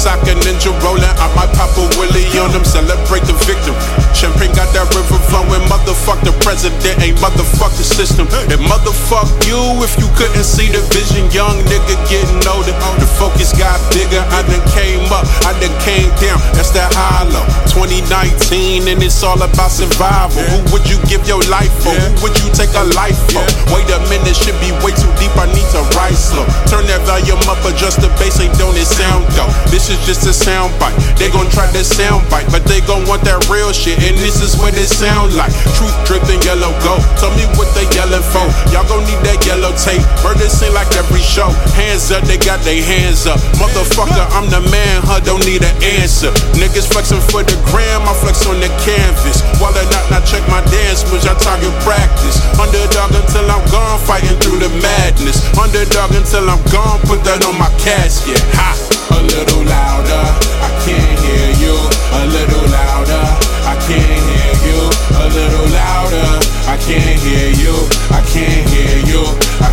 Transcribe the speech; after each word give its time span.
you 0.00 0.72
rolling, 0.80 1.04
I 1.04 1.28
might 1.36 1.52
pop 1.52 1.76
a 1.76 1.84
willy 2.00 2.24
on 2.40 2.52
them, 2.56 2.64
celebrate 2.64 3.24
the 3.28 3.36
victory. 3.44 3.76
Champagne 4.16 4.52
got 4.56 4.72
that 4.72 4.88
river 4.96 5.20
flowing, 5.28 5.60
motherfuck 5.68 6.24
the 6.24 6.32
president, 6.40 6.96
ain't 7.04 7.20
motherfuck 7.20 7.72
the 7.76 7.84
system. 7.84 8.24
And 8.48 8.60
motherfuck 8.64 9.28
you 9.44 9.60
if 9.84 9.92
you 10.00 10.08
couldn't 10.16 10.44
see 10.48 10.72
the 10.72 10.80
vision. 10.96 11.28
Young 11.36 11.60
nigga 11.68 11.96
getting 12.08 12.40
older, 12.48 12.72
the 12.96 13.08
focus 13.20 13.52
got 13.52 13.76
bigger. 13.92 14.24
I 14.32 14.40
done 14.48 14.64
came 14.72 15.04
up, 15.12 15.28
I 15.44 15.52
done 15.60 15.72
came 15.84 16.08
down, 16.16 16.40
that's 16.56 16.72
that 16.72 16.92
hollow. 16.96 17.44
2019, 17.68 18.88
and 18.88 19.04
it's 19.04 19.20
all 19.20 19.36
about 19.36 19.68
survival. 19.68 20.40
Who 20.48 20.64
would 20.72 20.88
you 20.88 20.96
give 21.12 21.28
your 21.28 21.44
life 21.52 21.72
for? 21.84 21.92
Who 21.92 22.24
would 22.24 22.36
you 22.40 22.48
take 22.56 22.72
a 22.72 22.88
life 22.96 23.20
for? 23.28 23.44
Wait 23.68 23.88
a 23.92 24.00
minute, 24.08 24.32
should 24.32 24.56
be 24.64 24.72
way 24.80 24.96
too 24.96 25.12
deep, 25.20 25.32
I 25.36 25.44
need 25.52 25.68
to 25.76 25.84
rise 25.92 26.32
slow. 26.32 26.48
Turn 26.72 26.88
that 26.88 27.04
volume 27.04 27.40
up, 27.52 27.59
adjust 27.80 28.02
the 28.02 28.12
bass, 28.20 28.36
ain't 28.40 28.52
don't 28.58 28.76
it 28.76 28.84
sound 28.84 29.24
though. 29.32 29.48
This 29.72 29.88
is 29.88 29.96
just 30.04 30.26
a 30.26 30.34
sound 30.34 30.68
bite. 30.78 30.92
They 31.16 31.30
gon' 31.30 31.48
try 31.48 31.64
the 31.72 31.80
sound 31.82 32.28
bite, 32.28 32.44
but 32.52 32.60
they 32.68 32.80
gon' 32.84 33.08
want 33.08 33.24
that 33.24 33.29
real 33.48 33.72
shit, 33.72 33.96
and 34.02 34.16
this 34.18 34.42
is 34.42 34.58
what 34.58 34.74
it 34.74 34.90
sound 34.90 35.36
like. 35.36 35.52
Truth 35.78 35.94
dripping 36.04 36.42
yellow 36.42 36.74
gold. 36.82 37.02
Tell 37.16 37.32
me 37.38 37.46
what 37.56 37.70
they 37.78 37.86
yelling 37.94 38.24
for. 38.34 38.44
Y'all 38.74 38.86
gon' 38.86 39.06
need 39.06 39.20
that 39.24 39.40
yellow 39.46 39.72
tape. 39.78 40.02
Murder 40.26 40.50
scene 40.50 40.74
like 40.74 40.90
every 40.98 41.22
show. 41.22 41.48
Hands 41.78 42.02
up, 42.10 42.24
they 42.26 42.36
got 42.36 42.60
their 42.66 42.82
hands 42.82 43.26
up. 43.26 43.38
Motherfucker, 43.56 44.24
I'm 44.34 44.50
the 44.50 44.60
man, 44.68 45.04
huh? 45.06 45.20
Don't 45.20 45.44
need 45.46 45.62
an 45.62 45.76
answer. 46.00 46.32
Niggas 46.58 46.90
flexing 46.90 47.22
for 47.30 47.46
the 47.46 47.56
gram, 47.70 48.02
I 48.08 48.14
flex 48.18 48.44
on 48.46 48.58
the 48.58 48.70
canvas. 48.82 49.44
While 49.62 49.76
I 49.76 49.84
not, 49.92 50.04
not 50.10 50.22
check 50.26 50.42
my 50.50 50.60
dance 50.72 51.06
moves, 51.12 51.26
I 51.26 51.36
target 51.38 51.72
practice. 51.86 52.42
Underdog 52.58 53.14
until 53.14 53.46
I'm 53.46 53.62
gone, 53.70 54.00
fighting 54.02 54.36
through 54.42 54.58
the 54.58 54.72
madness. 54.82 55.40
Underdog 55.54 56.16
until 56.16 56.48
I'm 56.50 56.62
gone, 56.72 56.98
put 57.06 57.22
that 57.28 57.44
on 57.46 57.56
my 57.58 57.70
casket. 57.78 58.40
Ha! 58.56 58.74
A 59.10 59.22
little 59.22 59.64
louder, 59.64 60.24
I 60.64 60.70
can't 60.86 61.18
hear 61.20 61.50
you. 61.60 61.99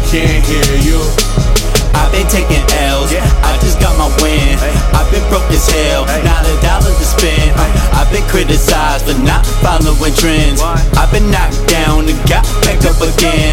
Can't 0.07 0.45
hear 0.47 0.79
you. 0.87 0.99
I've 1.91 2.11
been 2.15 2.27
taking 2.31 2.63
L's, 2.79 3.11
I 3.43 3.57
just 3.59 3.79
got 3.81 3.91
my 3.99 4.07
win. 4.23 4.55
I've 4.95 5.09
been 5.11 5.23
broke 5.27 5.51
as 5.51 5.67
hell, 5.67 6.05
not 6.23 6.47
a 6.47 6.55
dollar 6.63 6.95
to 6.95 7.05
spend. 7.05 7.51
I've 7.91 8.09
been 8.11 8.23
criticized 8.29 9.03
for 9.03 9.19
not 9.23 9.45
following 9.59 10.15
trends. 10.15 10.61
I've 10.95 11.11
been 11.11 11.29
knocked 11.29 11.67
down 11.67 12.07
and 12.07 12.17
got 12.29 12.47
back 12.63 12.79
up 12.87 13.01
again. 13.03 13.46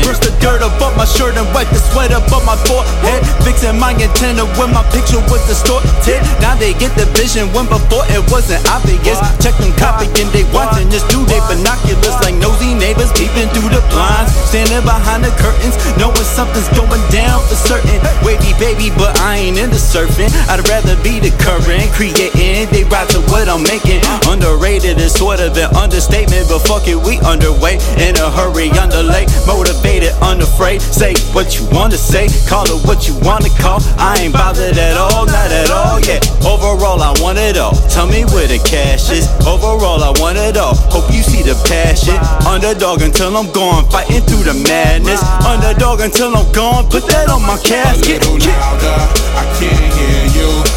My 1.05 1.13
shirt 1.13 1.37
and 1.37 1.45
wipe 1.53 1.69
the 1.69 1.77
sweat 1.93 2.17
up 2.17 2.25
on 2.33 2.41
my 2.49 2.57
forehead. 2.65 3.21
Fixing 3.45 3.77
my 3.77 3.93
antenna 3.93 4.49
when 4.57 4.73
my 4.73 4.81
picture 4.89 5.21
was 5.29 5.45
distorted. 5.45 6.17
Now 6.41 6.57
they 6.57 6.73
get 6.81 6.97
the 6.97 7.05
vision 7.13 7.53
when 7.53 7.69
before 7.69 8.09
it 8.09 8.25
wasn't 8.33 8.65
obvious. 8.73 9.21
Check 9.45 9.53
them 9.61 9.77
copying, 9.77 10.33
they 10.33 10.49
watching 10.57 10.89
this 10.89 11.05
through 11.13 11.29
they 11.29 11.45
binoculars 11.45 12.17
like 12.25 12.33
nosy 12.41 12.73
neighbors 12.73 13.13
peeping 13.13 13.53
through 13.53 13.69
the 13.69 13.85
blinds. 13.93 14.33
Standing 14.49 14.81
behind 14.81 15.29
the 15.29 15.33
curtains, 15.37 15.77
knowing 16.01 16.25
something's 16.25 16.73
going 16.73 17.05
down 17.13 17.45
for 17.53 17.59
certain. 17.61 18.01
Wavy 18.25 18.57
baby, 18.57 18.89
but 18.97 19.13
I 19.21 19.45
ain't 19.45 19.61
into 19.61 19.77
surfing. 19.77 20.33
I'd 20.49 20.65
rather 20.73 20.97
be 21.05 21.21
the 21.21 21.37
current, 21.37 21.85
creating. 21.93 22.73
They 22.73 22.89
ride 22.89 23.13
what 23.35 23.51
I'm 23.51 23.67
making. 23.67 23.99
Underrated 24.31 25.03
is 25.03 25.13
sort 25.13 25.41
of 25.41 25.59
an 25.59 25.67
understatement, 25.75 26.47
but 26.47 26.63
fuck 26.71 26.87
it, 26.87 26.95
we 26.95 27.19
underway. 27.27 27.83
In 27.99 28.15
a 28.15 28.31
hurry, 28.31 28.71
underlay, 28.79 29.27
motivated, 29.43 30.15
unafraid. 30.23 30.81
Say 30.81 31.19
what 31.35 31.59
you 31.59 31.67
wanna 31.75 31.99
say, 31.99 32.31
call 32.47 32.63
it 32.71 32.79
what 32.87 33.09
you 33.11 33.19
wanna 33.27 33.51
call. 33.59 33.83
I 33.99 34.23
ain't 34.23 34.33
bothered 34.33 34.79
at 34.79 34.97
all, 34.97 35.27
not 35.27 35.51
at 35.51 35.69
all, 35.75 35.99
yeah. 36.07 36.23
Overall, 36.47 37.03
I 37.03 37.11
want 37.19 37.39
it 37.39 37.59
all. 37.59 37.75
Tell 37.91 38.07
me 38.07 38.23
where 38.31 38.47
the 38.47 38.63
cash 38.63 39.11
is. 39.11 39.27
Overall, 39.43 39.99
I 39.99 40.15
want 40.23 40.39
it 40.39 40.57
all. 40.57 40.79
Hope 40.95 41.11
you 41.11 41.23
see 41.23 41.43
the 41.43 41.59
passion. 41.67 42.15
Underdog 42.47 43.03
until 43.03 43.37
I'm 43.37 43.51
gone, 43.51 43.91
fighting 43.91 44.23
through 44.23 44.47
the 44.47 44.55
madness. 44.63 45.21
Underdog 45.43 45.99
until 46.01 46.37
I'm 46.37 46.47
gone, 46.53 46.87
put 46.89 47.03
that 47.11 47.29
on 47.29 47.43
my 47.43 47.59
casket. 47.59 48.23
A 48.23 48.31
little 48.31 48.47
louder, 48.47 48.95
I 49.35 49.45
can't 49.59 49.91
hear 49.99 50.23
you. 50.39 50.74